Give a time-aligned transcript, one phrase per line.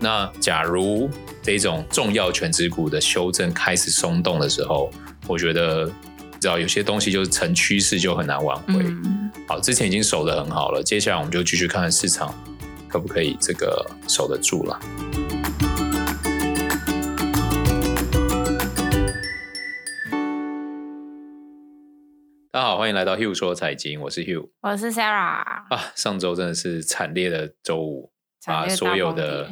[0.00, 1.10] 那假如
[1.42, 4.92] 这种重要权值股的修正开始松动的时候，
[5.26, 8.74] 我觉得你知道有些东西就是成趋势就很难挽回。
[8.76, 12.32] 嗯、好，之前已经守得很好了，接下来我们就继续看看市场
[12.88, 14.78] 可不可以这个守得住了。
[22.52, 25.92] 大家好，欢迎来到 Hugh 说财经，我是 Hugh，我是 Sarah 啊。
[25.96, 28.12] 上周真的是惨烈的周五，
[28.46, 29.50] 把所有的。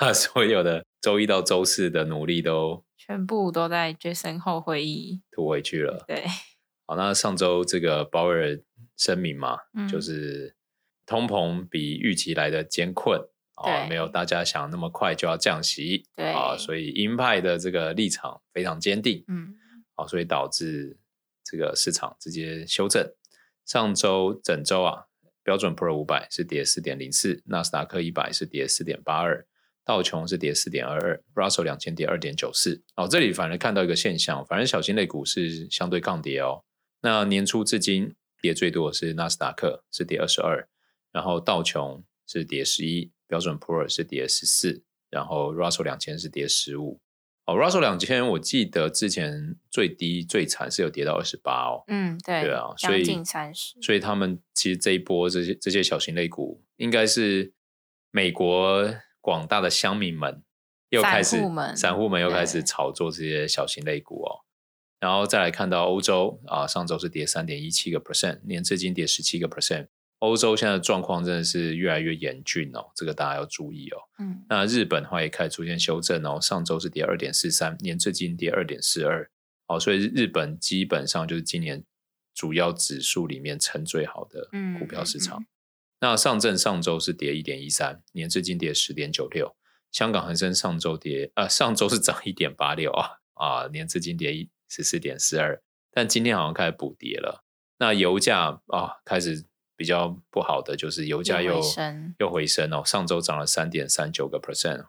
[0.00, 6.04] 把 所有的周一到周四的努力都全部都在决胜后会议吐回去了。
[6.08, 6.24] 对，
[6.88, 8.58] 好，那上周这个鲍威尔
[8.96, 10.56] 声明嘛，嗯、就是
[11.04, 13.20] 通膨比预期来的艰困
[13.56, 19.54] 啊，没有大家想那么快就要降息，对啊，所以鹰派的这个立场非常坚定，嗯，
[19.94, 20.98] 好，所以导致
[21.44, 23.06] 这个市场直接修正。
[23.66, 25.04] 上周整周啊，
[25.44, 29.46] 标准普尔五百是跌四点零四，纳斯达克一百是跌四点八二。
[29.90, 32.80] 道琼是跌四点二二，Russell 两千跌二点九四。
[32.94, 36.62] 哦，这里反而看到一个现象，反正小型类股是相对抗跌哦。
[37.00, 40.68] 那年初至今跌最多的是纳斯达克，是跌二十二，
[41.10, 47.00] 然后道琼是跌十一，标准普尔是跌十四，然后 Russell 两千是跌十五。
[47.46, 51.82] 哦，Russell 两千我记得之前最低最惨是有跌到二十八哦。
[51.88, 53.74] 嗯，对，对啊，所以近三十。
[53.82, 57.52] 所以他们其实这一波这些这些小型类股应该是
[58.12, 58.94] 美国。
[59.20, 60.42] 广大的乡民们
[60.88, 61.36] 又开始，
[61.76, 64.40] 散户们又开始炒作这些小型类股哦，
[64.98, 69.88] 然后再来看到欧洲啊，上周是跌三点一七个 percent，年至今跌十七个 percent。
[70.18, 73.96] 欧洲现在的状况真的是越来越严峻哦，这个大家要注意哦。
[74.18, 79.30] 嗯，那日本的话也开始出现修正哦，上周是跌二点四三，年至今跌二点四二。
[79.66, 81.82] 哦，所以日本基本上就是今年
[82.34, 85.40] 主要指数里面成最好的股票市场。
[85.40, 85.59] 嗯嗯嗯
[86.00, 89.54] 那上证上周是跌一点一三，年至今跌十点九六。
[89.92, 95.62] 香港恒生上周跌，呃，上周是涨一点八六啊，啊，年至今跌十四点四二。
[95.92, 97.44] 但今天好像开始补跌了。
[97.78, 99.44] 那油价啊，开始
[99.76, 101.62] 比较不好的就是油价又又，
[102.20, 104.86] 又回升哦，上周涨了三点三九个 percent，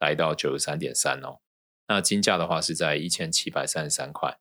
[0.00, 1.40] 来到九十三点三哦。
[1.86, 4.38] 那金价的话是在一千七百三十三块。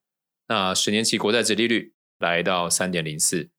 [0.48, 3.52] 那十年期国债殖利率来到三点零四。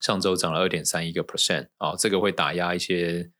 [0.00, 3.30] 上周涨了二点三一个 percent 啊，这个会打压一些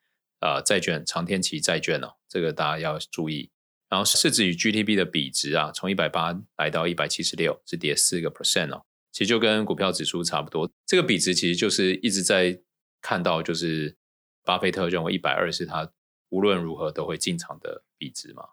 [0.41, 3.51] 呃债券、长天期债券哦，这个大家要注意。
[3.89, 10.71] 然后市值与 GDP 的比值啊，从一百八来到一百七十六，是跌四个 percent 哦，其实就跟股票指数差不多。
[10.87, 12.61] 这个比值其实就是一直在
[13.01, 13.97] 看到，就是
[14.45, 15.91] 巴菲特认为一百二是他
[16.29, 18.45] 无论如何都会进场的比值嘛。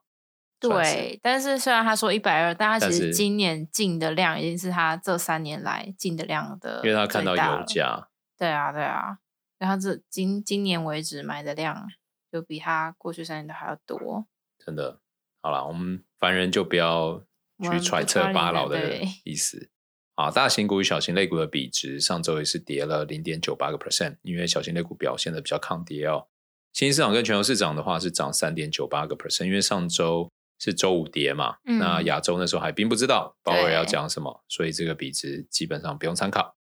[0.60, 8.10] 对，但是虽然他说一百二，但他其实今年进的量已经是他这三年来进的量的，因为他看到油价。
[8.40, 9.20] 对啊，对啊，
[9.60, 11.88] 然后这今今年为止买的量
[12.32, 14.26] 就比他过去三年的还要多。
[14.58, 15.00] 真的，
[15.42, 17.24] 好了，我们凡人就不要
[17.62, 19.70] 去揣测巴老的意思。
[20.16, 26.26] 啊，大型股与小型类股的比值上周也是跌了零点九八个 percent，因为小型类股表现的比较抗跌哦。
[26.74, 30.32] 新兴市场跟全球市场的话是涨三点九八个 percent，因为上周。
[30.60, 31.58] 是周五跌嘛？
[31.66, 36.56] 嗯、那亚洲那时候还并不知道鲍威尔要讲什么，所以这个比值基本上不用参考。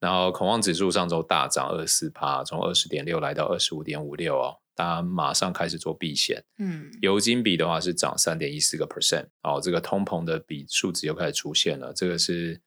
[0.00, 6.44] 然后恐慌指数上周大涨二十四趴，从二十点六来到二十五点五六哦，大家马上开始做避险。
[6.58, 12.60] 嗯，油金比的话是涨三点一四个 percent，哦，这个通膨的比数值又开始出现了，这个是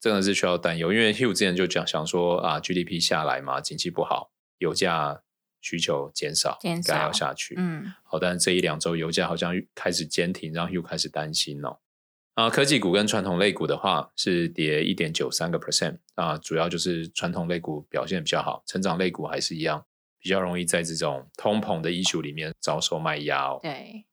[0.00, 5.22] 真的是需要担忧，因为 Hugh 之前就讲想说啊，GDP 下来嘛，经济不好，油价。
[5.64, 7.54] 需求减少，减少要下去。
[7.56, 11.78] 嗯，好，但是这一两周油价好像开始坚挺，然后又开始担心哦。
[12.34, 19.86] 啊，科技股跟传统类股的话是跌一点九三个 percent 啊，主要就是传统类股表现比较好，成长类股还是一样，
[20.18, 23.60] 比较容易在这种通膨的 issue 里面遭受卖压哦。
[23.62, 24.04] 对，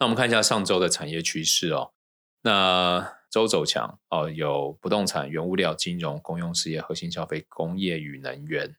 [0.00, 1.92] 那我们看一下上周的产业趋势哦。
[2.42, 8.74] 那周走强哦，有不动产、原物料、金融、公用事业、核心消费、工业与能源。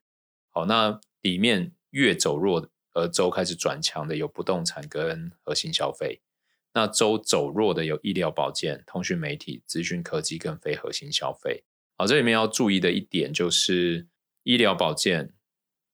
[0.50, 1.72] 好，那里面。
[1.98, 6.22] 月走弱而周开始转强的有不动产跟核心消费，
[6.74, 11.64] 那周走弱的有医疗保健、通讯媒体、资讯科技跟非核心消费。
[11.96, 14.08] 好，这里面要注意的一点就是
[14.44, 15.34] 医疗保健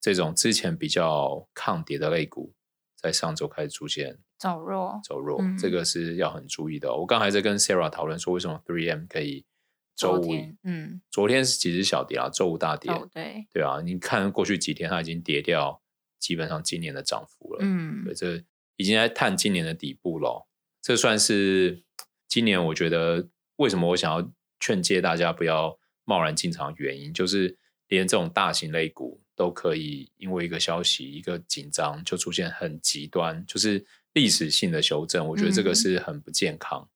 [0.01, 2.53] 这种之前比较抗跌的类股，
[2.97, 6.93] 在上周开始出现走弱，走弱，嗯、这个是要很注意的。
[6.93, 9.45] 我刚才在跟 Sarah 讨论说，为什么 Three M 可以
[9.95, 10.31] 周五，
[10.63, 15.82] 嗯，昨天是其实小跌啊，周五大跌，哦、对，对啊，你看过去几天它已经跌掉。
[16.23, 18.41] 基本上今年的涨幅了，嗯，对，这
[18.77, 20.47] 已经在探今年的底部了。
[20.81, 21.83] 这算是
[22.29, 23.27] 今年我觉得
[23.57, 27.57] 为什么我想要劝诫大家不要贸然进场的原因，就是
[27.89, 36.79] 连这种大型类股都可以因为一个消息、一个紧张就出现很极端，就是历史性的修正，我觉得这个是很不健康。
[36.81, 36.89] 嗯、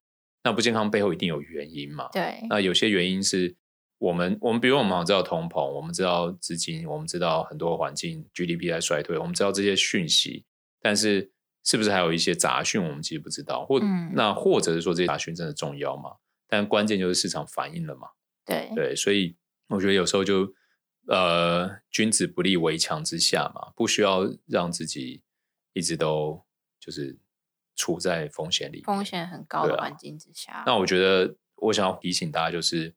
[0.45, 2.07] 那不健康背后一定有原因嘛？
[2.13, 2.39] 对。
[2.49, 3.53] 那有些原因是
[3.97, 10.45] 我们，我们比如我们好像知道通膨，我们知道资金，我们知道很多环境 GDP 在衰退，我们知道这些讯息，
[10.81, 11.31] 但是
[11.63, 16.11] 是不是还有一些杂讯，我们其实不知道，或、嗯、那或者是说这些杂讯真的重要吗？
[16.47, 18.07] 但关键就是市场反应了嘛。
[18.45, 19.35] 对对，所以
[19.67, 20.53] 我觉得有时候就
[21.07, 25.21] 呃，君子不立围墙之下嘛，不需要让自己
[25.73, 26.45] 一直都。
[26.79, 27.19] 就是
[27.75, 30.63] 处在风险里，风险很高的环境之下。
[30.65, 32.95] 那我觉得，我想要提醒大家，就是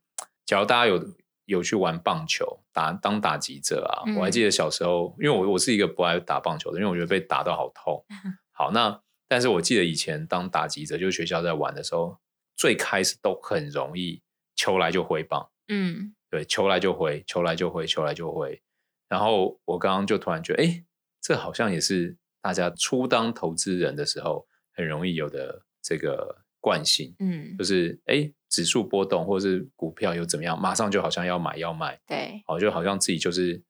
[0.50, 1.14] 假如大家有
[1.44, 8.04] 有去玩棒球，打当打击者啊，嗯、我还记得小时候，因为我我是一个不爱打棒球的，因为我觉得被打到好痛。
[8.50, 12.18] 好，那但是我记得以前当打击者，就是学校在玩的时候，
[12.56, 14.20] 最开始都很容易，
[14.56, 15.48] 球来就挥棒。
[15.68, 18.60] 嗯，对，球来就挥，球来就挥，球来就挥。
[19.08, 20.84] 然后我刚刚就突然觉得，哎，
[21.22, 22.16] 这好像也是。
[22.42, 33.62] 大家初当投资人的时候，很容易有的这个惯性，嗯，就是哎，指数波动或者是股票又怎么样，马上就好像要买要卖，对，好，就好像自己就是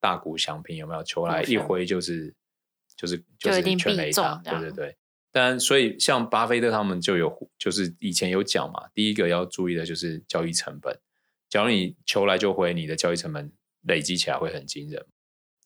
[0.00, 1.02] 大股祥平，有没有？
[1.02, 2.32] 求来一挥就是
[2.96, 4.96] 就是就是全雷打，对对对。
[5.30, 10.98] 但所以像巴菲特他们就有，就是以前有讲嘛，第一个要注意的就是交易成本，
[11.50, 13.52] 假如你求来就回，你的交易成本
[13.82, 15.04] 累积起来会很惊人。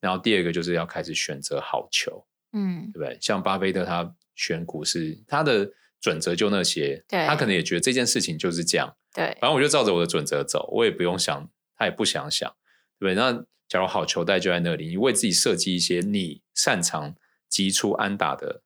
[0.00, 2.26] 然后第二个就是要开始选择好球。
[2.54, 3.16] 嗯，对不对？
[3.20, 5.70] 像巴菲特他选股是他的
[6.02, 9.26] 准则就那些，对，他可能也觉得这件事情就是这样，对。
[9.40, 12.54] 反正我就照着我的准则走，我也不用想，他也不想想，
[12.98, 13.14] 对不对？
[13.14, 17.14] 那假如好球带就在那里，你为自己设计一些你擅长
[17.48, 18.62] 击出安打的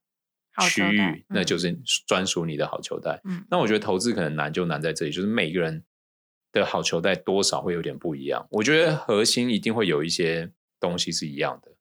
[0.62, 3.20] 区域，嗯、那就是专属你的好球带。
[3.24, 5.84] 嗯，那我觉得投资可能难就难在这里，就是每个人
[6.52, 8.48] 的好球带多少会有点不一样。
[8.50, 10.50] 我觉得核心一定会有一些
[10.80, 11.76] 东西是一样的。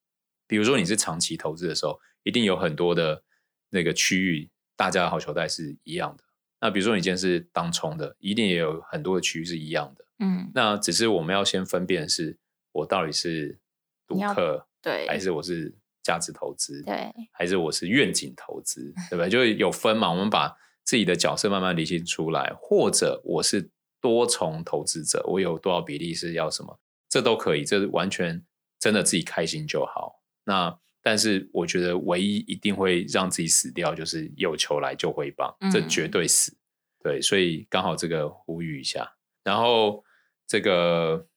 [0.48, 3.24] 比如说你是长期投资的时候，一定有很多的
[3.70, 6.24] 那个区域，大家的好球带是一样的。
[6.62, 10.06] 那比如说你今天是当冲的，一定也有很多的区域是一样的。
[10.20, 12.38] 嗯，那只是我们要先分辨是，
[12.72, 13.60] 我到底是
[14.08, 19.30] 赌客，对，还是我是价值投资，对，还是我是愿景投资， 对不对？
[19.30, 20.10] 就有分嘛。
[20.10, 23.70] 我们把自己的角色慢慢理清出来，或者我是
[24.00, 26.80] 多重投资者，我有多少比例是要什么，
[27.10, 28.44] 这都可以，这完全
[28.80, 30.22] 真的自己开心就好。
[30.46, 36.52] 那但是我觉得唯一一定会让自己死掉，就是有球来就挥棒，这绝对死。
[36.52, 36.58] 嗯、
[37.04, 39.14] 对，所以刚好这个呼吁一下。
[39.44, 40.04] 然后
[40.48, 41.28] 这个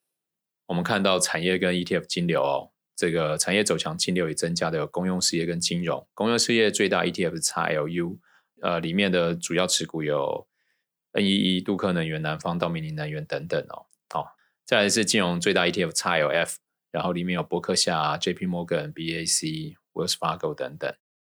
[0.65, 6.09] 我们看到产业跟 ETF 金流哦，这个产业走强，金流也增加的有公用事业跟金融。
[6.14, 8.17] 公用事业最大 ETF 是 XLU，
[8.62, 10.49] 呃，里面的主要持股有
[11.12, 13.85] NEE、杜克能源、南方、道明尼能源等等哦。
[14.09, 14.26] 好、哦，
[14.64, 16.55] 再来是金融最大 ETF XLF。
[16.90, 18.46] 然后里面有伯克夏、J.P.
[18.46, 20.94] Morgan、B.A.C、Wells Fargo 等等。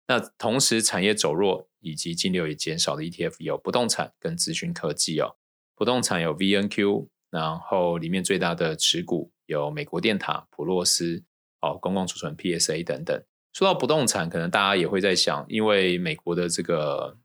[0.06, 5.37] 那同时产业走弱以及净流也减少的 ETF 有不动产跟资讯科技哦。
[5.75, 11.25] 不动产有 VNQ，然后里面最大的持股有美国电塔、普洛斯、
[11.61, 13.23] 哦公共储存 PSA 等等。
[13.53, 17.17] 说到不动产，可能大家也会在想，因为美国的这个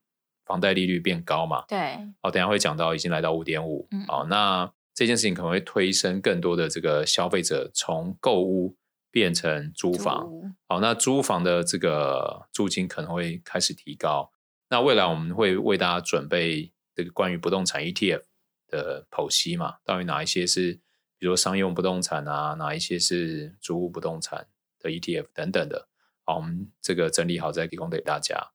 [0.45, 4.71] 房贷利率变高嘛，对，哦，等下会讲到已经来到五点五，哦，那。
[4.93, 8.77] 这件事情可能会推升更多的这个消费者从购物
[9.09, 14.31] 变成租房，租好，那租房的这个租金可能会开始提高。
[14.69, 18.23] 那未来我们会为大家准备这个关于不动产 ETF
[18.67, 19.75] 的剖析嘛？
[19.83, 20.73] 到底哪一些是，
[21.17, 24.47] 比如说商用不动产啊，哪一些是租屋不动产
[24.79, 25.87] 的 ETF 等等的。
[26.23, 28.51] 好，我们这个整理好再提供给大家。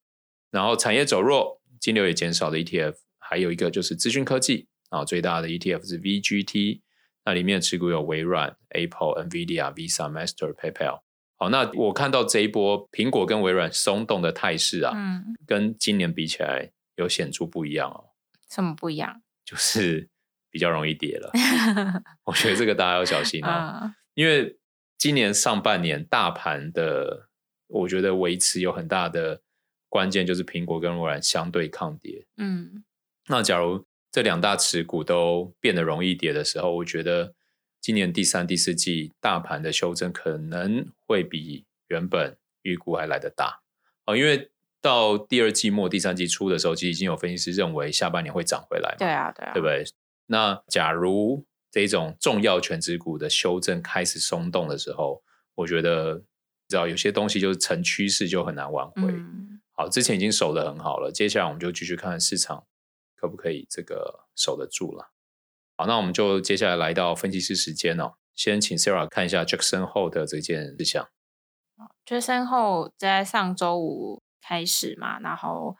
[0.50, 4.68] 然后产业走弱，金流也减少的 ETF，还有一个就是资讯科技。
[4.88, 6.80] 啊，最大的 ETF 是 VGT，
[7.24, 11.00] 那里面的持股有微软、Apple、NVIDIA、Visa、Master、PayPal。
[11.36, 18.10] 好，那我看到这一波苹果跟微软松动的态势啊，嗯，跟今年比起来有显著不一样哦。
[18.50, 19.22] 什么不一样？
[19.44, 20.08] 就是
[20.50, 21.30] 比较容易跌了。
[22.24, 24.58] 我觉得这个大家要小心啊，嗯，因为
[24.96, 27.28] 今年上半年大盘的，
[27.68, 29.40] 我觉得维持有很大的
[29.88, 32.26] 关键就是苹果跟微软相对抗跌。
[32.36, 32.82] 嗯，
[33.28, 37.34] 那假如这两大持股都变得容易跌的时候，我觉得
[37.80, 43.60] 今年第三、第四季大盘的修正可能会比原本预估还来得大
[44.06, 44.16] 哦。
[44.16, 44.50] 因为
[44.80, 48.96] 到第二季末、第三季初的时候，其实已经有分析师认为下半年会涨回来嘛。
[48.98, 49.84] 对啊，对啊，对不对？
[50.26, 55.22] 那假如这种重要权值股的修正开始松动的时候，
[55.54, 56.22] 我觉得你
[56.68, 59.02] 知道有些东西就是成趋势就很难挽回。
[59.08, 62.64] 嗯、好，之前已经守得很好了，接下来我们就继续看市场。
[63.20, 65.10] 可不可以这个守得住了？
[65.76, 68.14] 好，那我们就接下来来到分析师时间哦。
[68.34, 71.08] 先请 Sarah 看一下 Jackson 后的这件事项。
[72.06, 75.76] Jackson Hole 在上周五开始嘛，然后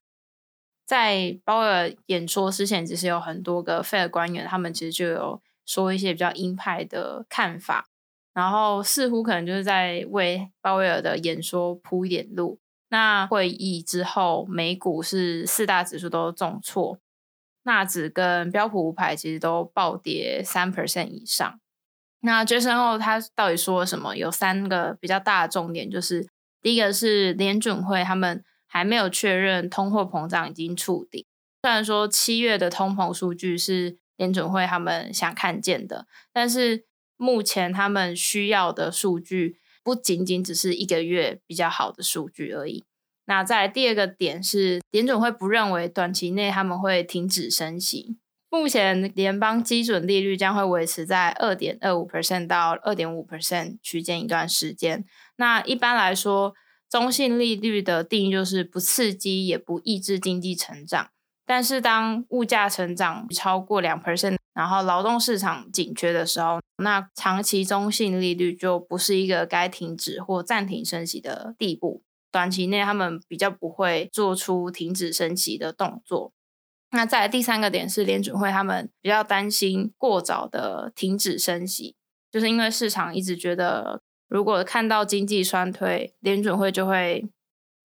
[0.85, 7.88] 在鲍威尔演说之前，其实有很多个 Fed 官员，他们其实就有说一些比较鹰派的看法，
[8.33, 12.59] 然后似乎可能就是在为鲍威尔的演说铺一点路。
[12.90, 16.99] 那会议之后，美股是四大指数都重挫，
[17.68, 21.60] 纳指跟标普五百其实都暴跌三 percent 以上。
[22.20, 24.16] 那杰森后他到底说了什么？
[24.16, 26.26] 有三个比较大的重点，就是
[26.62, 31.25] 第一个是联准会他们还没有确认通货膨胀已经触顶，
[31.62, 39.58] 虽然说七月的通膨数据是联准会他们想看见的，但是目前他们需要的数据。
[39.84, 42.84] 不仅仅只是一个月比较好的数据而已。
[43.28, 48.16] 那再第二个点是，联准会不认为短期内他们会停止升息。
[48.49, 55.04] 目前联邦基准利率将会维持在二点二五 percent 到二点五 percent 区间一段时间。
[55.37, 56.54] 那一般来说，
[56.88, 61.11] 中性利率的定义就是不刺激也不抑制经济成长。
[61.44, 72.02] 但是当物价成长超过两 percent，然后劳动市场紧缺的时候，那长期中性利率就不是一个该停止或暂停升息的地步。
[72.30, 76.32] 短期内他们比较不会做出停止升息的动作。
[76.90, 81.94] 那再来第三个点是联准会他们比较担心过早的停止升息，
[82.30, 87.28] 就是因为市场一直觉得如果看到经济衰退，联准会就会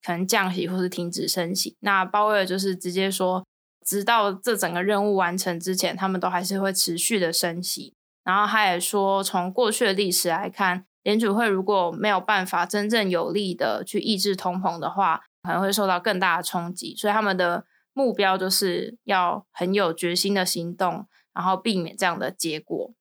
[0.06, 1.76] 可能降息或是停止升息。
[1.80, 3.44] 那鲍威尔就是直接说。
[3.86, 7.94] 直到这整个任务完成之前，他们都还是会持续的升息。
[8.24, 16.96] 然后他也说，从过去的历史来看，联储会如果没有办法真正有力的去抑制通膨的话，可能会受到更大的冲击。
[16.96, 22.94] 所以他们的目标就是要很有决心的行动，然后避免这样的结果。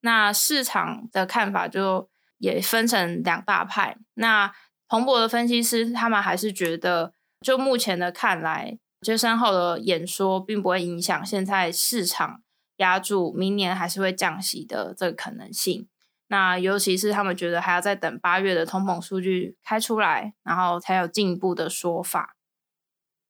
[0.00, 2.08] 那市场的看法就
[2.38, 3.98] 也分成两大派。
[4.14, 4.52] 那
[4.88, 8.78] 彭博的分析师他们还是觉得，就目前的看来。
[9.02, 12.42] 杰森后的演说并不会影响现在市场
[12.76, 15.88] 押注明年还是会降息的这个可能性。
[16.32, 22.36] 那尤其是他们觉得还要再等八月的通膨数据开出来，然后才有进一步的说法。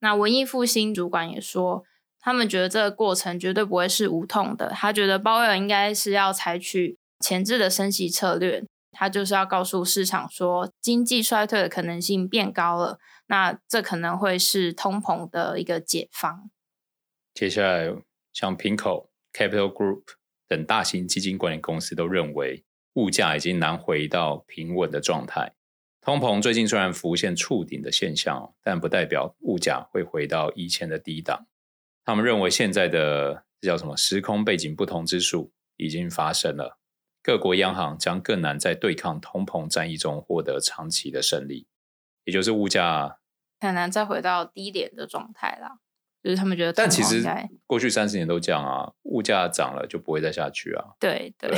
[0.00, 1.82] 那文艺复兴主管也说，
[2.18, 4.68] 他们觉得这个过程绝对不会是无痛的。
[4.68, 12.98] 他觉得鲍威尔应该是要采取前置的升息策略，他就是要告诉市场说，经济衰退的可能性变高了。
[13.28, 16.50] 那这可能会是通膨的一个解方。
[17.32, 17.94] 接下来，
[18.32, 20.02] 像 PIMCO、Capital Group
[20.48, 25.54] 等大型基金管理公司都认为，物价已经难回到平稳的状态。
[26.00, 31.46] 通膨最近虽然浮现触顶的现象，但不代表物价会回到以前的低档。
[32.04, 36.78] 他们认为，现在的这叫什么时空背景不同之数已经发生了，
[37.22, 41.66] 各国央行将更难在对抗通膨战役中获得长期的胜利，
[42.24, 43.18] 也就是物价。
[43.60, 45.78] 很难再回到低点的状态啦，
[46.22, 46.72] 就是他们觉得。
[46.72, 47.22] 但其实
[47.66, 50.82] 过去三十年都这样啊，物价涨了就不会再下去啊。
[50.98, 51.50] 对对，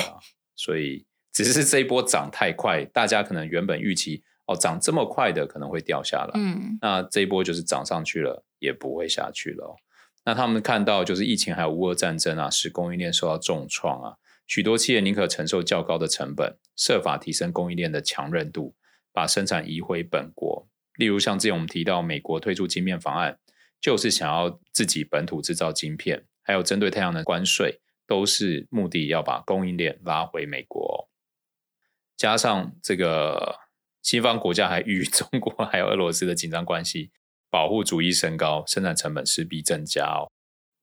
[0.57, 9.77] 所以只是这一波涨太快，大家可能原本预期哦涨这么快的可能会掉下来，嗯，那这一波就是涨上去了也不会下去了。
[10.25, 18.75] 那他们看到就是疫情还有乌俄战争啊，使供应链受到重创啊，许多企业宁可承受较高的成本，设法提升供应链的强韧度，
[19.13, 20.69] 把生产移回本国。
[20.97, 23.39] 例如像之前我们提到，美国推出晶片方案，
[23.81, 31.02] 就是想要自己本土制造晶片，还有针对太阳能关税，都是目的要把供应链拉回美国。
[32.23, 33.59] 加上这个
[34.01, 37.11] 西方国家还与中国还有俄罗斯的紧张关系，
[37.51, 40.31] 保护主义升高，生产成本势必增加哦。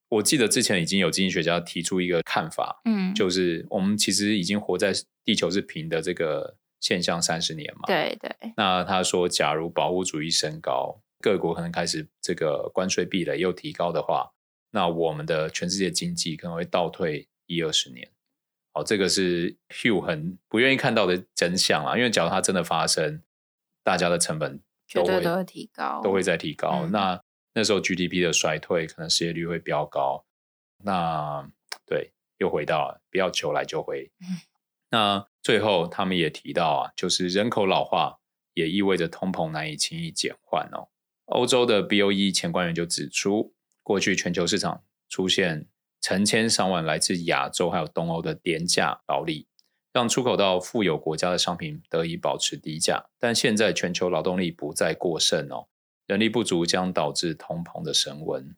[0.10, 4.91] 我记得之前已经有经济学家提出一个看法，嗯，就是我们其实已经活在
[5.24, 6.58] 地球是平的这个。
[6.81, 8.53] 现象三十年嘛，对对。
[8.55, 14.31] 那他说，假如保护主义升高，各国可能开始这个关税壁垒又提高的话，
[14.72, 18.10] 那我们的全世界经济可能会倒退一二十年。
[18.80, 23.22] 好，这个是 Hugh 很不愿意看到的真相啊，因为假如它真的发生，
[23.84, 26.84] 大家的成本绝对都会提高，都会在提高。
[26.86, 27.22] 嗯、那
[27.54, 30.24] 那时候 GDP 的衰退，可能失业率会飙高。
[30.82, 31.46] 那
[31.86, 34.10] 对，又回到了不要求来就回。
[34.22, 34.40] 嗯
[34.92, 38.20] 那最后，他们也提到啊，就是人口老化
[38.54, 40.88] 也意味着通膨难以轻易减缓哦。
[41.26, 45.68] 欧洲的 BOE 前官员就指出，过去全球市场出现
[46.01, 49.48] 成千上万来自亚洲还有东欧的廉价劳力，
[49.91, 53.10] 让出口到富有国家的商品得以保持低价。
[53.20, 55.68] 但现在全球劳动力不再过剩哦，
[56.08, 58.56] 人力不足将导致通膨的升温。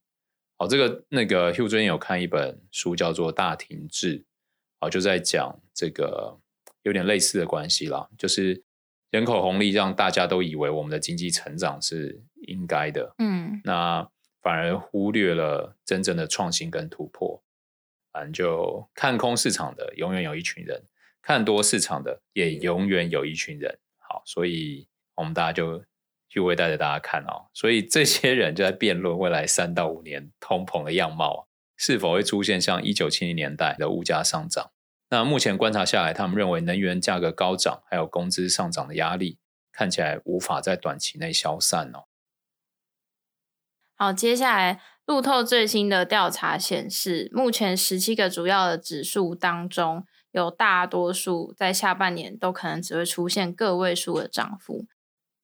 [0.58, 4.20] 好，这个那个 Hugh 最近有看一本书，叫做《大停滞》。
[4.80, 6.40] 啊，就在讲这个
[6.82, 8.64] 有点类似的关系啦，就是
[9.12, 14.10] 人口红利让大家都以为我们的经济成长是应该的，嗯，那
[14.42, 17.44] 反而忽略了真正的创新跟突破。
[18.12, 20.84] 反正就看空市场的永远有一群人，
[21.22, 23.80] 看多市场的也永远有一群人。
[24.00, 25.84] 好，所以我们大家就
[26.28, 27.48] 就会带着大家看哦。
[27.54, 34.72] 所以这些人就在辩论未来三到五年通膨的样貌，是否会出现像一九七零年代的物价上涨。
[35.10, 39.38] 那目前观察下来，他们认为能源价格高涨，还有工资上涨的压力，
[39.72, 42.08] 看起来无法在短期内消散哦。
[44.02, 44.82] 好，接下来。
[45.06, 54.88] 路透最新的调查显示，目前十七个主要的指数当中，有大多数在下半年都可能只会出现个位数的涨幅。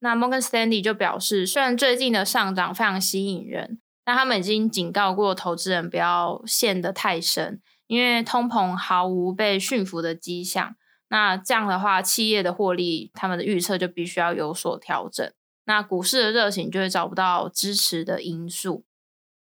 [0.00, 10.74] 那 Morgan Stanley 就表示，虽然最近的上涨非常吸引人，但他们已经警告过投资人不要陷得太深，因为通膨毫无被驯服的迹象。
[11.10, 15.32] 那这样的话，企业的获利，他们的预测就必须要有所调整。
[15.68, 18.86] 那股市的热情就会找不到支持的因素。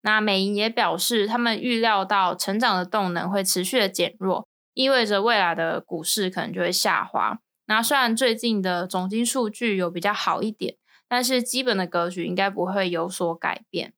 [0.02, 7.41] 那美银也表示，他们预料到成长的动能会持续的减弱，意味着未来的股市可能就会下滑。
[7.67, 10.76] 那虽然最近的总金数据有比较好一点，
[11.09, 13.93] 但是基本的格局应该不会有所改变。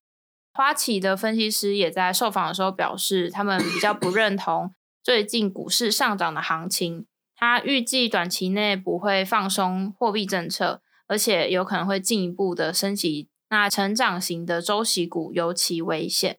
[0.55, 7.05] 花旗的分析师也在受访的时候表示，他们比较不认同最近股市上涨的行情。
[7.37, 13.29] 他预计短期内不会放松货币政策，而且有可能会进一步的升级。
[13.51, 16.39] 那成长型的周期股尤其危险。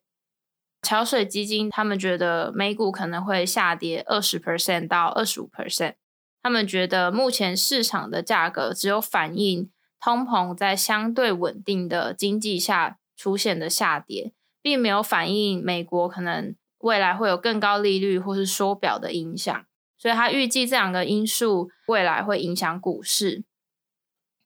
[0.82, 5.96] 桥水基金他们觉得美股可能会下跌二十 percent 到二十五 percent。
[6.44, 19.66] 他们觉得目前市场的价格只有反映通膨在相对稳定的经济下出现的下跌，并没有反映美国可能未来会有更高利率或是缩表的影响。
[19.98, 23.44] 所以他预计这两个因素未来会影响股市。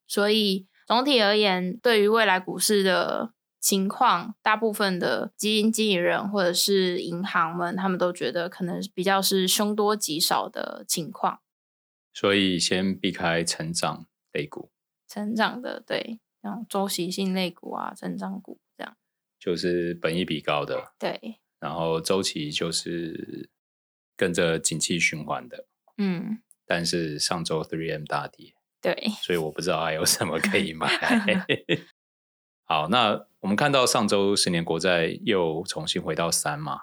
[0.10, 0.66] 所以。
[0.90, 11.42] 总体而言，对于未来股市的情况，大部分的基金经理人或者是银行们，他们都觉得可能比较是凶多吉少的情况。
[12.12, 14.72] 所以先避开成长类股，
[15.08, 18.98] 成长的对，像周期性类股啊，成长股这样，
[19.40, 21.40] 就是本益比高的，对。
[21.60, 23.48] 然后周期就是
[24.18, 25.68] 跟着景气循环的，
[25.98, 26.42] 嗯。
[26.66, 28.56] 但是上周 3M 大跌。
[28.82, 30.88] 对，所以我不知道还有什么可以买。
[32.66, 36.82] 好，那我们看到上周十年国债又重新回到三嘛。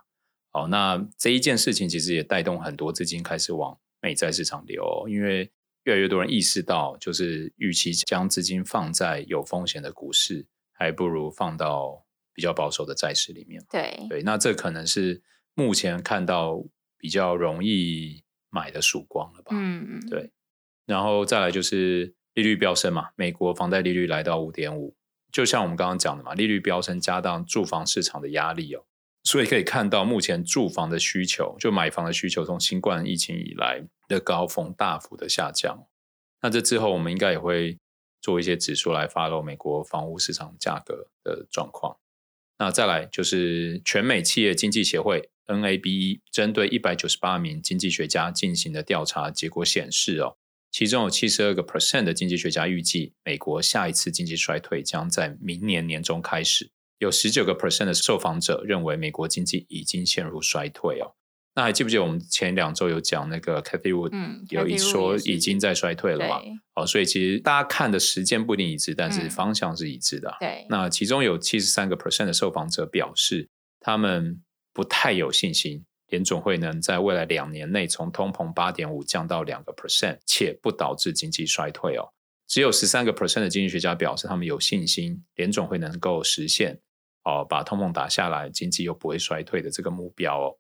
[0.50, 5.52] 好，那这一件事情其实也带动很多资金开始往美债市场流，因为
[5.84, 12.04] 越来越多人意识到，就是与其将资金放在有风险的股市，还不如放到
[12.34, 13.64] 比较保守的债市里面。
[13.70, 15.22] 对对，那这可能是
[15.54, 16.64] 目前看到
[16.98, 19.50] 比较容易买的曙光了吧？
[19.52, 20.32] 嗯，对。
[20.86, 24.96] 然后再来就是利率飙升嘛，美国房贷利率来到五点五，
[25.32, 28.84] 就像我们刚刚讲的嘛，利率飙升加大住房市场的压力哦，
[29.24, 35.86] 所以可以看到目前住房的需求，就买房的需求从新冠疫情以来的高峰大幅的下降。
[36.40, 37.78] 那这之后我们应该也会
[38.20, 41.96] 做一些指数来 follow 美国房屋市场价格的状况。
[42.58, 50.36] 那再来就是全美企业经济协会 NABE 针对一百九十八名经济学家进行的调查结果显示哦。
[50.76, 56.70] 其中有七十二个 percent 的经济学家预计，美国下一次经济衰退将在明年年中开始。
[56.98, 61.14] 有十九个 percent 的受访者认为，美国经济已经陷入衰退哦。
[61.54, 66.42] 那还记不记得我们前两周有讲那个 Cathie Wood，嗯，有一说已经在衰退了嘛？
[66.74, 70.28] 哦，所以其实大家看的时间不一定一致，但是方向是一致的。
[70.28, 70.66] 嗯、对。
[70.68, 73.48] 那其中有七十三个 percent 的受访者表示，
[73.80, 74.42] 他们
[74.74, 75.86] 不太有信心。
[76.08, 82.12] 联总会能在未来两年内从通膨八点五降到两个 percent，且不导致经济衰退哦。
[82.46, 86.80] 只有十三个 percent 的经济学家表示他们有信心，联总会能够实现
[87.24, 90.58] 哦，把通膨打下来，经济又不会衰退的这个目标哦。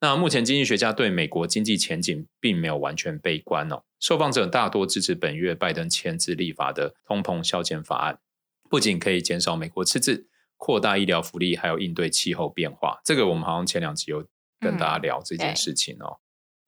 [0.00, 3.82] 那目前经济学家对美国经济前景并没有完全悲观哦。
[3.98, 8.20] 受访者大多支持本月拜登签字立法的通膨削减法案，
[8.70, 13.00] 不仅可以减少美国赤字，扩大医疗福利，还有应对气候变化。
[13.04, 14.24] 这个我们好像前两集有。
[14.66, 16.20] 跟大家聊这件事情哦，嗯、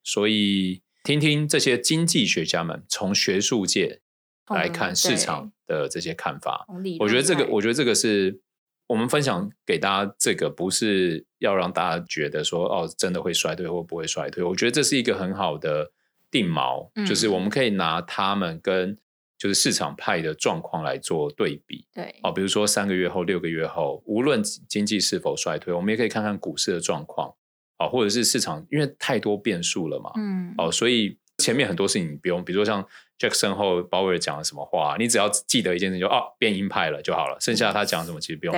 [0.03, 4.01] 所以听听这些经济学家们从学术界
[4.47, 6.65] 来看市场的这些看法。
[6.99, 8.41] 我觉得这个，我觉得这个是
[8.87, 10.15] 我们分享给大家。
[10.17, 14.43] 这个不是要让大家觉得说哦，真的会衰退或不会衰退。
[14.43, 15.91] 我觉得这是一个很好的
[16.31, 18.97] 定锚，嗯、就是我们可以拿他们跟
[19.37, 21.85] 就是市场派的状况来做对比。
[21.93, 27.33] 对，哦，比如说三个月后、六个月后，无论经济是否衰退，我们也可以看看股市的状况。
[27.79, 32.85] 哦，或者是市场，因为太多变数了嘛，嗯，哦，所以前面很多事情你不用，比如说像
[33.17, 38.55] Jackson 后鲍威尔讲了什么话，你只要记得一件事情就，就哦变鹰派了就好了，剩下他讲什么其实不用。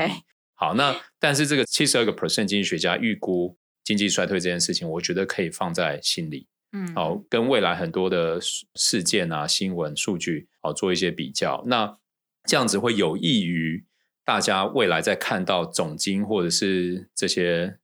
[0.55, 6.47] 好，那但是这个七十二个 percent 经济学家预估经济衰退这件事情，我觉得可以放在心里。
[6.73, 8.39] 嗯，好，跟未来很多的
[8.75, 11.63] 事件啊、新闻数据，好做一些比较。
[11.65, 11.97] 那
[12.45, 13.83] 这样子会有益于
[14.23, 17.77] 大家未来在看到总经或者是这些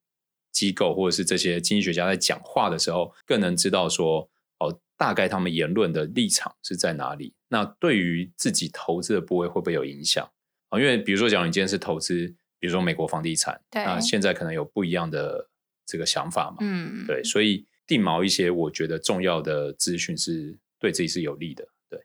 [0.58, 7.36] 机构或者是这些经济学家在讲话的时候，更能知道说哦，大概他们言论的立场是在哪里。
[7.50, 10.28] 那对于自己投资的部位会不会有影响
[10.70, 10.80] 啊？
[10.80, 15.48] 因为比如说，假如你今天是投资，比如说美国房地产，对，那现在可能有不一样的
[15.86, 16.58] 这个想法嘛。
[16.62, 21.68] 嗯，对，所以定锚一些我觉得重要的资讯是对自己是有利的。
[21.88, 22.04] 对，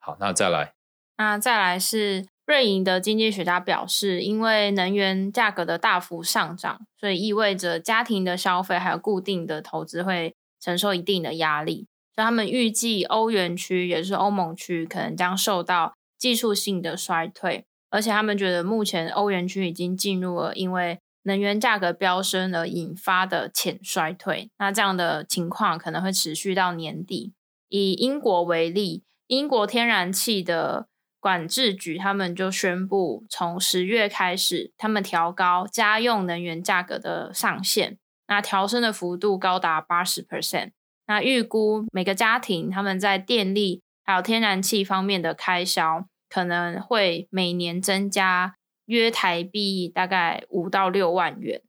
[0.00, 0.74] 好，那再来。
[1.18, 11.86] 那再来是瑞银的经济学家表示，因为能源价格的大幅上涨，所以意味着家庭的消费还有固定的投资会承受一定的压力。
[12.14, 24.50] 所以他们预计欧元区也是欧盟区可能将受到技术性的衰退，而且他们觉得目前欧元区已经进入了因为能源价格飙升而引发的浅衰退。
[24.58, 27.32] 那这样的情况可能会持续到年底。
[27.68, 30.88] 以英国为例，英国天然气的
[31.22, 40.72] 管制局他们就宣布，从十月开始，他们调高家用能源价格的上限，那调升的幅度高达八十 percent。
[41.06, 48.56] 那预估每个家庭他们在电力还有天然气方面的开销，可能会每年增加
[48.86, 51.62] 约台币大概五到六万元。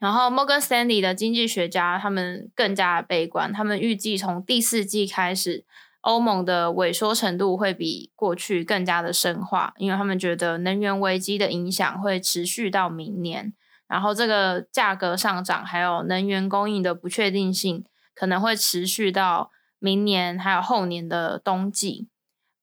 [0.00, 5.66] 然后摩根斯坦利的经济学家他们更加悲观，他们预计从第四季开始。
[6.06, 13.52] 欧盟的萎缩程度会比过去更加的深化，因为他们觉得能源危机的影响会持续到明年，
[13.88, 22.08] 然后这个价格上涨还有能源供应的不确定性可能会持续到明年还有后年的冬季。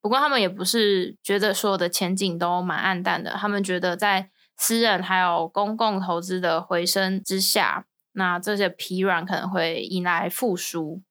[0.01, 11.01] 不过他们也不是觉得所有的前景都蛮暗淡的，他们觉得在私人还有公共投资的回升之下，那这些疲软可能会迎来复苏。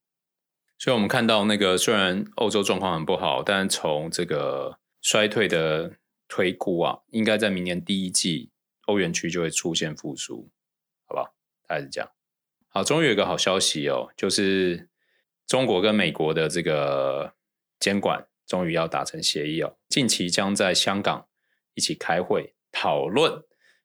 [0.83, 5.93] 所以，我们看到那个虽然欧洲状况很不好，但从这个衰退的
[6.27, 8.51] 推估啊，应该在明年第一季，
[8.87, 10.51] 欧元区就会出现复苏，
[11.07, 11.37] 好不好？
[11.69, 12.11] 大概是这样。
[12.67, 14.89] 好，终于有一个好消息哦，就是
[15.47, 17.33] 中国跟美国的这个
[17.79, 21.29] 监管终于要达成协议哦，近期将在香港
[21.75, 23.45] 一起开会讨论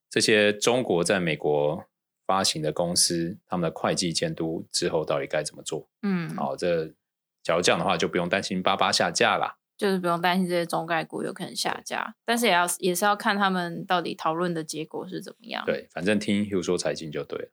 [0.09, 1.85] 这些中国在美国。
[2.27, 5.89] 发行的公司，他们的会计监督之后到底该怎么做？
[6.01, 6.93] 嗯，好，这
[7.41, 15.63] 假如这样的话，就不用担心八八下架啦，就是不用担心这些中概股有可能下架，但是也要也是要看他们到底讨论的结果是怎么样。
[15.65, 17.51] 对，反正听 Hugh 说财经就对了。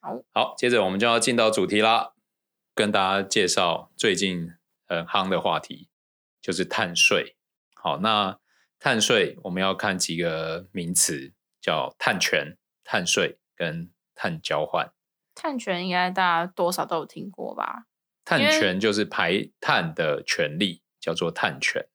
[0.00, 2.14] 好，好，接着我们就要进到主题啦，
[2.74, 4.50] 跟大家介绍最近
[4.88, 5.88] 很夯的话题，
[6.42, 7.36] 就是碳税。
[7.76, 8.40] 好，那
[8.80, 13.88] 碳税我们要看几个名词，叫碳权、碳税跟。
[14.20, 14.92] 碳交换，
[15.34, 17.86] 碳权应该大家多少都有听过吧？
[18.22, 21.88] 碳权就是排碳的权利，叫做碳权。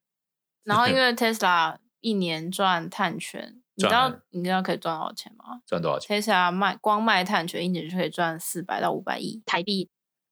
[0.63, 5.61] 然后因为 Tesla 一年赚碳权，你知道你知道可以赚多少钱吗？
[5.67, 9.91] 赚多少钱？Tesla 卖光卖碳权一年就可以赚四百到五百亿台币。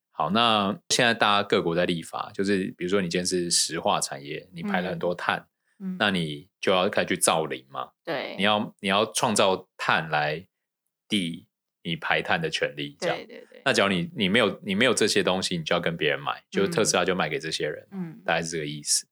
[0.09, 5.47] 好，那现在大家各国在立法，就是比如说你今天是石化产业，你排了很多碳，
[5.79, 7.91] 嗯，那你就要开始去造林嘛。
[8.03, 10.47] 对，你要你要创造碳来
[11.07, 11.45] 抵。
[11.83, 13.15] 你排碳的权利，这样。
[13.17, 13.61] 对对对。
[13.65, 19.05] 那假如你你没有你没有这些东西，你就要跟别人买，就是特斯拉就卖给这些人，嗯，大概是这个意思。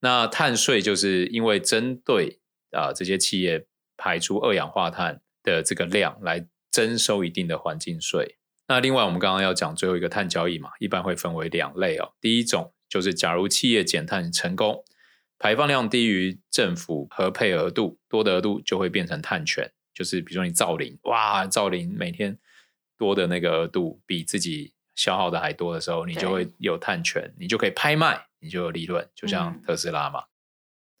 [0.00, 2.38] 那碳税就是因为针对
[2.70, 8.36] 啊、呃、这些企业排出二氧化碳的这个量来征收一定的环境税。
[8.68, 12.14] 那另外我们刚刚要讲最后一个碳交易嘛，一般会分为两类哦。
[12.20, 14.82] 第一种就是假如企业减碳成功，
[15.38, 19.70] 排放量低于政府核配额度，多的额度就会变成碳权。
[19.94, 22.36] 就是比如说你造林，哇，造林每天
[22.98, 30.20] 多的那个额度比自己消耗的还多的时候，你就会有碳权，你就可以拍卖，你就有利润，就像特斯拉嘛。
[30.20, 30.28] 嗯、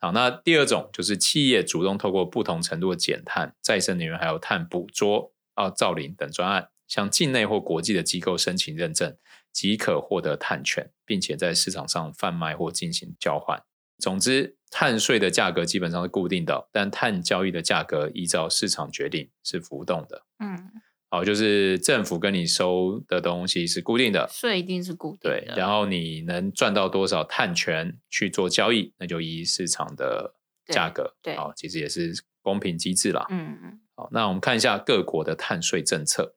[0.00, 9.16] 好，那第二种就是企业主动透过不同程度的减碳、再生能源还有碳捕捉啊、造林等专案，向境内或国际的机构申请认证，
[9.52, 13.62] 即可获得碳权，并且在市场上贩卖或进行交换。
[13.98, 20.24] 总之，碳税的价格基本上是固定的，但碳交易的价格依照市场决定，是浮动的。
[20.40, 20.68] 嗯，
[21.08, 25.30] 好，就是政府跟你收的东西是固定的，税一定是固定的。
[25.30, 30.34] 对，然后你能赚到多少碳权去做交易，那就依市场的
[30.66, 31.14] 价格。
[31.22, 33.24] 对，好，其实也是公平机制啦。
[33.30, 33.80] 嗯嗯。
[33.94, 36.34] 好，那我们看一下各国的碳税政策。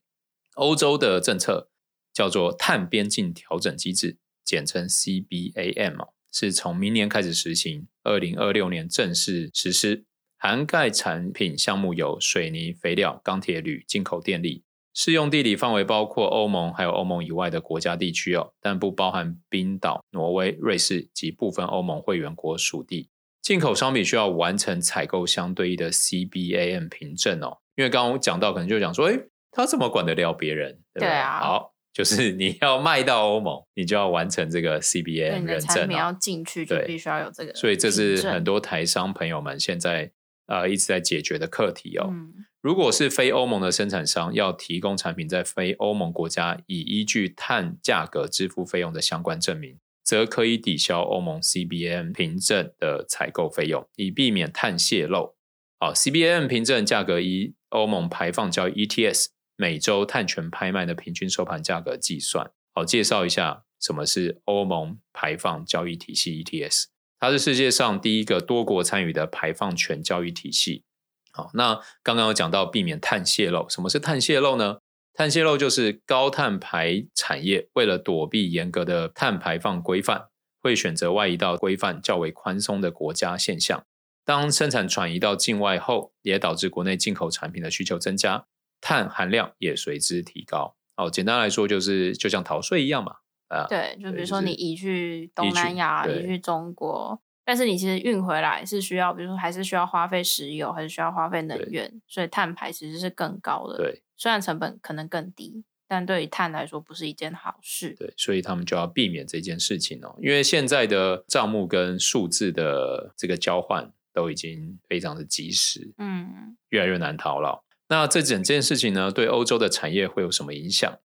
[0.54, 1.72] 欧洲的政策
[2.14, 4.20] 叫做碳边境调整机制。
[4.46, 10.06] 简称 CBAM 哦，是从明年开始实行，二零二六年正式实施。
[10.40, 14.64] 涵盖产品项目有水泥、肥料、钢铁、铝、进口电力。
[14.94, 23.10] 适用地理范围包括欧盟，还有欧盟以外的国家地区哦，但不包含冰岛、挪威、瑞士及部分欧盟会员国属地。
[23.42, 27.60] 进口商品需要完成采购相对应的 CBAM 凭证哦。
[27.76, 30.80] 因为刚刚我讲到，可能就讲说，诶，他怎么管得了别人？
[30.94, 31.40] 对，对啊。
[31.40, 35.90] 好，就是你要卖到欧盟，你就要完成这个 CBAM 认证。
[35.90, 37.56] 你要进去就必须要有这个。
[37.56, 40.12] 所以这是很多台商朋友们现在。
[40.50, 42.08] 呃，一直在解决的课题哦。
[42.10, 55.36] 嗯、如果是非欧盟的生产商要提供产品在非欧盟国家以依据碳价格支付费用的相关证明，则可以抵消欧盟 CBAM 凭证的采购费用，以避免碳泄漏。
[55.82, 59.26] 好，CBAM 凭证价格以欧盟排放交易 ETS
[59.58, 62.52] 每周碳权拍卖的平均收盘价格计算。
[62.74, 66.86] 好，介绍一下什么是欧盟排放交易体系 ETS。
[67.20, 70.84] 它是世界上第一个多国参与的排放权交易体系。
[71.32, 74.78] 好，那刚刚有讲到避免碳泄漏，什么是碳泄漏呢？
[75.16, 80.28] 碳泄漏就是高碳排产业为了躲避严格的碳排放规范，
[80.62, 83.84] 会选择外移到规范较为宽松的国家现象。
[84.24, 88.46] 当生产转移到境外后，也导致国内进口产品的需求增加，
[88.82, 90.76] 碳含量也随之提高。
[90.96, 93.18] 哦，简单来说就是就像逃税一样嘛。
[93.50, 103.78] 啊，对，就比如说你移去东南亚，移去，移去中国，但是你其实运回来是需要，比如说还是需要花费石油，还是需要花费能源，所以碳排其实是更高的。
[103.78, 107.96] 对，虽然成本可能更低，但对于碳来说不是一件好事。
[107.98, 117.64] 对，所以他们就要避免这件事情哦，因为现在的账目跟数字的这个交换都已经非常的及时，嗯，越来越难逃了。
[117.90, 121.00] 那这整件事情呢，对欧洲的产业会有什么影响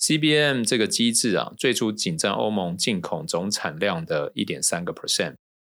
[0.00, 5.34] ？CBM 这个机制啊，最初仅占欧盟进口总产量的一点三个 percent，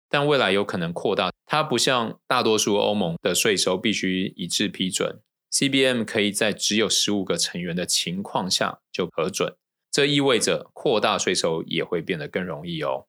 [0.09, 1.33] 但未来有可能扩大。
[1.47, 5.21] 它不像大多数欧盟的税收必须一致批准
[5.53, 9.55] ，CBM 可以在只有十五个成员的情况下就核准。
[9.91, 13.07] 这意味着扩大税收也会变得更容易哦。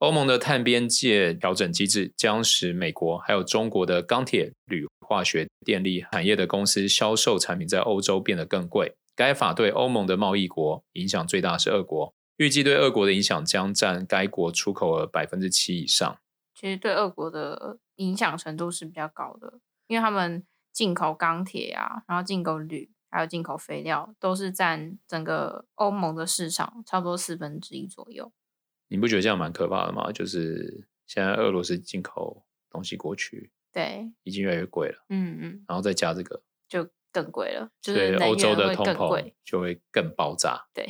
[0.00, 8.96] 欧盟的碳边界调整机制将使美国还有中国的钢铁、铝、化学、电力产业的公司销售产品在欧洲变得更贵。
[9.14, 16.18] 该法对欧盟的贸易国影响最大是俄国，预计对俄国的影响将占该国出口额百分之七以上。
[16.54, 28.30] 其实对俄国的影响程度是比较高的，因为他们进口钢铁啊，然后进口铝，还有进口肥料，都是占整个欧盟的市场差不多四分之一左右。
[28.88, 30.12] 你不觉得这样蛮可怕的吗？
[30.12, 35.04] 就是现在俄罗斯进口东西过去，对，已经越来越贵了。
[35.10, 36.88] 嗯嗯，然后再加这个，就。
[37.12, 40.66] 更贵了，就是欧洲的通膨就会更爆炸。
[40.74, 40.86] 对，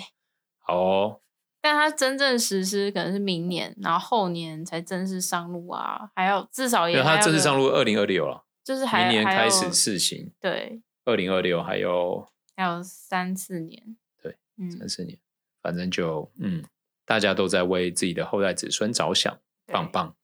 [0.58, 1.20] 好哦。
[1.60, 7.00] 但它真正实施可能是明年，然后后年才正式上路啊，还要至少也。
[7.00, 10.32] 它正式上路二零二六了，就是还明年开始试行。
[10.40, 13.96] 对，二零二六还有还有三四年。
[14.20, 14.36] 对，
[14.76, 15.16] 三四年，
[15.62, 16.64] 反正就嗯，
[17.04, 20.16] 大家都在为自己的后代子孙着想，棒棒。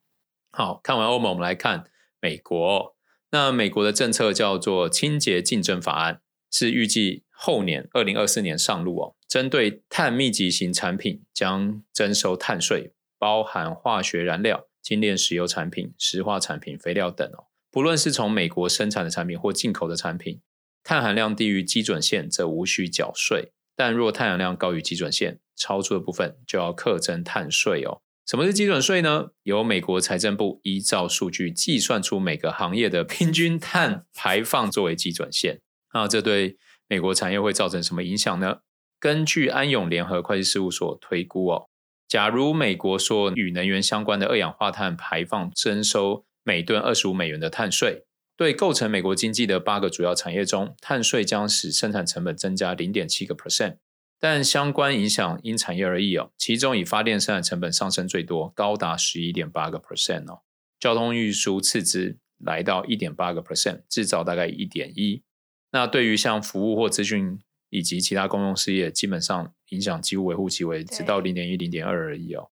[0.51, 1.89] 好，看完欧盟，我们来看
[2.23, 2.97] 美国。
[3.33, 6.15] 那美国的政策叫做《清洁竞争法案》，
[6.51, 9.17] 是预计后年二零二四年上路哦。
[9.29, 17.49] 针对碳密集型产品将征收碳税，包含化学燃料、精炼石油产品、石化产品、肥料等哦。
[17.71, 20.43] 不论是从美国生产的产品或进口的产品，
[20.85, 28.02] 碳含量低于基准线则无需缴税，但若碳含量高于基准线，超出的部分就要课征碳税哦。
[28.25, 29.31] 什么是基准税呢？
[29.43, 35.61] 由美国财政部依照数据计算出每个行业的平均碳排放作为基准线。
[35.93, 36.57] 那这对
[36.89, 38.61] 美国产业会造成什么影响呢？
[39.01, 41.69] 根据安永联合会计事务所推估哦，
[42.07, 48.05] 假如美国说与能源相关的二氧化碳排放征收每吨二十五美元的碳税，
[48.37, 53.79] 对构成美国经济的八个主要产业中，碳税将使生产成本增加零点七个 percent。
[54.23, 60.43] 但相关影响因产业而异哦，其中以发电生产成本上升最多，高达十一点八个 percent 哦，
[60.79, 65.25] 交通运输次之，来到一点八个 percent，制造大概一点一。
[65.73, 72.51] 那对于像服务或资讯以及其他公用事业，基本上影响几乎微乎其微，只到零点一、零点二而已哦。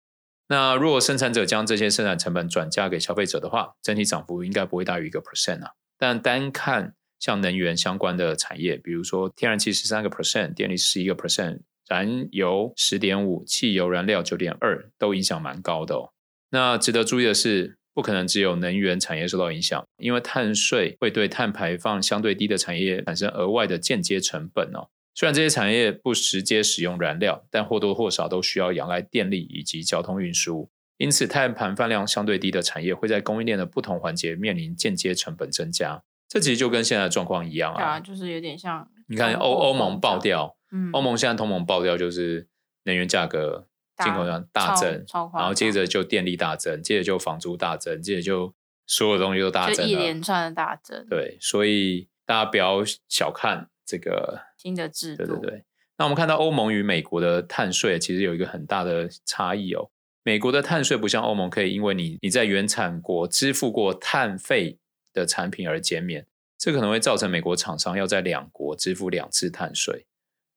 [0.47, 5.71] 那如果生产者将这些生产成本转嫁给消费者的话，整体涨幅应该不会大于一个 percent 啊。
[5.97, 16.09] 但单看像能源相关的产业，比如说天然气十三个 percent，电力十一个 percent，燃油十点五，汽油燃料九点二，都影响蛮高的哦。
[16.51, 24.87] 那值得注意的是，不可能只有能源产业受到影响，因为碳税会对碳排放相对低的产业产生额外的间接成本哦。
[25.15, 30.69] 虽然这些产业不直接使用燃料，但或多或少都需要仰赖电力以及交通运输。
[30.97, 36.03] 因此，碳排放量相对低的产业会在供应链的不同环节面临间接成本增加。
[36.27, 42.47] 这其实就跟现在的状况一样啊，啊，就是有点像你看欧欧盟爆掉，嗯，欧盟现在同盟爆掉，就是
[42.83, 43.67] 能源价格
[44.03, 48.53] 进口量大增，然后接着就电力大增，接着就房租大增，接着就
[48.85, 51.05] 所有东西都大增，一连串的大增。
[51.09, 55.25] 对，所以大家不要小看这个新的制度。
[55.25, 55.63] 对对对。
[55.97, 59.89] 那我们看到欧盟与美国的碳税其实有一个很大的差异哦。
[60.23, 64.77] 美国的碳税不像欧盟可以因为你你在原产国支付过碳费
[65.13, 66.25] 的产品而减免，
[66.57, 70.05] 这可能会造成美国厂商要在两国支付两次碳税。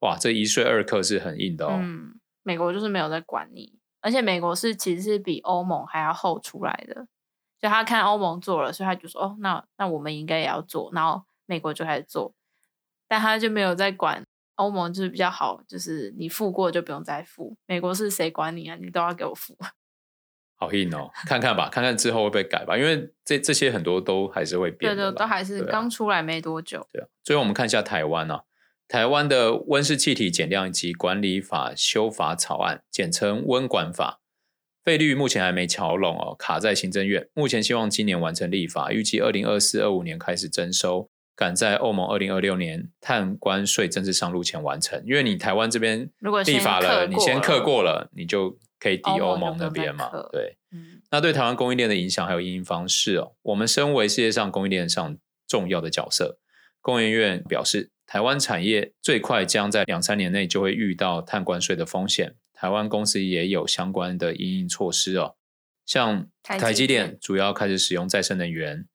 [0.00, 1.78] 哇，这一税二课是很硬的哦。
[1.80, 7.06] 嗯，美国就是没有在管你，而且美国是其实是比欧盟还要后出来的，
[7.60, 12.34] 就他看欧盟做了，所以他就说哦，那那我们应该也要做，然后美国就开始做，
[13.08, 14.24] 但他就没有在管。
[14.56, 17.56] 欧盟就是比较好，就是你付过就不用再付。
[17.64, 18.76] 美国是谁管你啊？
[18.78, 19.56] 你都要给我付。
[20.60, 22.76] 好硬哦，看看吧，看看之后会不会改吧。
[22.76, 26.86] 因为这这些很多都还是会变的，对对，都还是刚出来没多久。
[26.92, 28.42] 对啊，最后我们看一下台湾啊，
[28.86, 34.20] 台湾的温室气体减量及管理法修法草案，简称温管法，
[34.84, 37.28] 费率目前还没乔拢哦，卡在行政院。
[37.32, 41.08] 目前希望今年完成立法，预计二零二四、二五年开始征收。
[41.36, 46.10] 赶在欧盟二零二六年碳关税正式上路前完成，因为你台湾这边
[46.44, 50.10] 立法了，你先克过了，你就可以抵欧盟那边嘛。
[50.32, 53.36] 对，嗯，那对台湾供应链的影响还有因应方式哦。
[53.42, 55.16] 我们身为世界上供应链上
[55.46, 56.40] 重要的角色，
[56.80, 62.34] 工研院表示，台湾产业最快将在两三年内就会遇到碳关税的风险。
[62.52, 65.36] 台湾公司也有相关的因应措施哦，
[65.86, 68.86] 像台积电主要开始使用再生能源。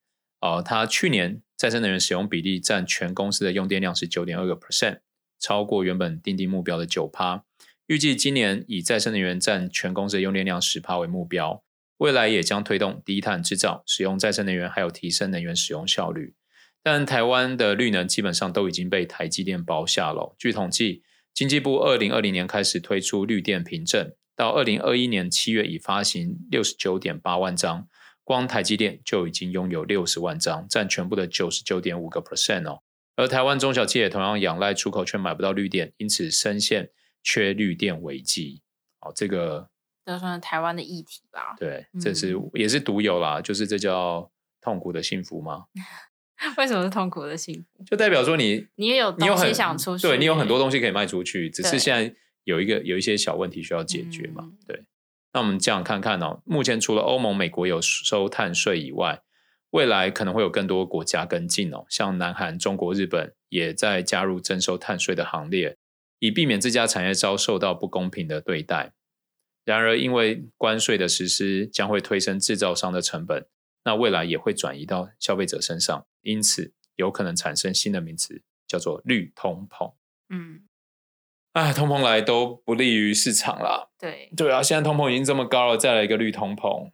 [0.41, 4.99] 哦，它去年再生能源使用比例占全公司的用电量是九点二个 percent，
[5.39, 7.43] 超过原本定定目标的九趴。
[7.87, 11.63] 预计今年以再生能源占全公司的用电量十趴为目标，
[11.97, 16.33] 未来也将推动低碳制造，使用再生能源，还有提升能源使用效率。
[16.81, 20.35] 但台湾的绿能基本上都已经被台积电包下了。
[20.37, 27.87] 据统计，经济部二零二零年开始推出绿电凭证，到二零二一年七月已发行六十九点八万张。
[28.23, 32.81] 光台积电就已经拥有六十万张，占全部的九十九点五个 percent 哦。
[33.15, 36.89] 而台湾中小企业同样仰赖出口，却买不到绿电，因此深陷
[37.25, 38.61] 缺绿电危机。
[39.01, 39.69] 哦，这个
[40.05, 41.55] 这算是台湾的议题吧？
[41.59, 45.65] 对，这是、嗯、也是独有啦，就是这叫痛苦的幸福吗？
[46.57, 47.83] 为什么是痛苦的幸福？
[47.85, 54.43] 就代表说你你也有你有很想出去，对你有很多东西可以卖出去，只是现在有一个有一些小问题需要解决嘛？
[54.43, 54.83] 嗯、对。
[55.33, 59.21] 那我们这样看看哦，目前除了欧盟、美国有收碳税以外，
[59.71, 65.77] 未来可能会有更多国家跟进哦，像南韩、中国、日本也在加入征收碳税的行列，
[66.25, 68.93] 以避免自家产业遭受到不公平的对待。
[69.63, 73.47] 然而，因为关税的实施将会推升制造商的成本，
[73.83, 79.93] 那未来也会转移到消费者身上，因此有可能产生新的名词，叫做绿通膨。
[80.29, 80.61] 嗯。
[81.53, 83.89] 哎，通膨来都不利于市场啦。
[83.97, 86.91] 对对啊，现在通膨已经这么高了，再来一个绿通膨。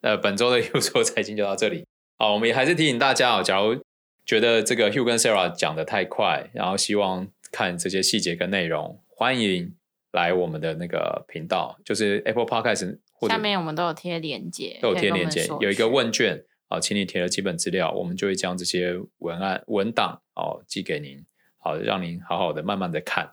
[0.00, 1.84] 呃，本周的 Hugh 说财经就到这里。
[2.16, 3.80] 好，我们也还是提醒大家哦，假如
[4.24, 9.74] 觉得这个 Hugh 跟 Sarah 讲的太快，然后希望看这些细节跟内容，欢迎
[10.12, 21.24] 来我们的那个频道，就是 Apple Podcast 或者下面我们都有贴链接，都有贴链接，有一个问卷啊，请你填了基本资料，我们就会将这些文案文档哦寄给您，
[21.58, 23.30] 好，让您好好的慢慢的看。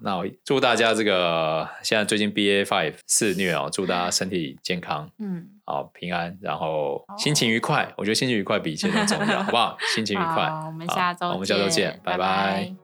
[0.00, 7.92] 那我祝大家这个现在最近 BA five 肆虐哦，祝大家身体健康， 嗯，好平安，然后心情愉快。
[7.96, 9.76] 我觉得心情愉快比一切都重要，好不好？
[9.92, 10.48] 心情愉快。
[10.48, 12.18] 好，我们下周，我们下周见，拜拜。
[12.18, 12.77] 拜拜。